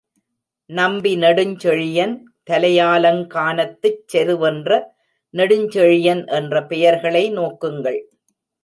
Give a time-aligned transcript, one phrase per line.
[0.69, 2.15] நம்பி நெடுஞ்செழியன்,
[2.49, 4.71] தலையாலங்கானத்துச் செருவென்ற
[5.33, 8.01] நெடுஞ்செழியன் என்ற பெயர்களை நோக்குங்கள்.